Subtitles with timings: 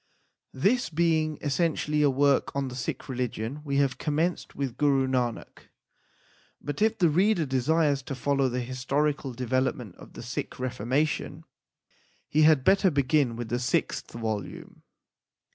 [0.55, 5.69] This being essentially a work on the Sikh religion we have commenced with Guru Nanak;
[6.59, 11.43] but if the reader desires to follow the historical development of the Sikh reformation,
[12.27, 14.81] he had better begin with the sixth volume.